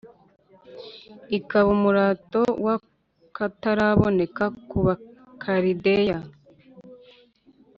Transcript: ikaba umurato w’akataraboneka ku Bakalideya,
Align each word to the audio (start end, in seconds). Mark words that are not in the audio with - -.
ikaba 1.37 1.67
umurato 1.77 2.41
w’akataraboneka 2.65 4.43
ku 4.69 4.77
Bakalideya, 4.85 6.17